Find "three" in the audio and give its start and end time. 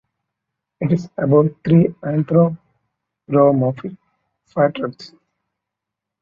1.63-1.93